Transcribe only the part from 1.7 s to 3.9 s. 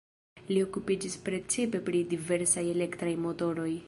pri diversaj elektraj motoroj.